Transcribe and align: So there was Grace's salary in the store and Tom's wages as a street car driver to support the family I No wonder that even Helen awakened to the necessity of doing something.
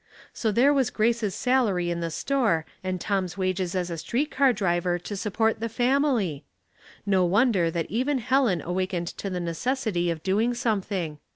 So 0.33 0.51
there 0.51 0.73
was 0.73 0.89
Grace's 0.89 1.35
salary 1.35 1.91
in 1.91 1.99
the 1.99 2.09
store 2.09 2.65
and 2.83 2.99
Tom's 2.99 3.37
wages 3.37 3.75
as 3.75 3.91
a 3.91 3.99
street 3.99 4.31
car 4.31 4.51
driver 4.51 4.97
to 4.97 5.15
support 5.15 5.59
the 5.59 5.69
family 5.69 6.43
I 6.95 7.01
No 7.05 7.23
wonder 7.23 7.69
that 7.69 7.85
even 7.87 8.17
Helen 8.17 8.61
awakened 8.63 9.09
to 9.19 9.29
the 9.29 9.39
necessity 9.39 10.09
of 10.09 10.23
doing 10.23 10.55
something. 10.55 11.19